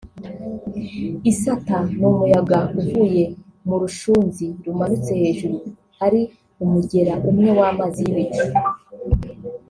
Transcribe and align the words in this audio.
Isata 1.31 1.77
ni 1.97 2.05
umuyaga 2.11 2.59
uvuye 2.79 3.23
mu 3.67 3.75
rushunzi 3.81 4.45
rumanutse 4.63 5.11
hejuru 5.21 5.57
ari 6.05 6.21
umugera 6.63 7.13
umwe 7.29 7.49
w’amazi 7.59 7.99
y’ibicu 8.05 8.45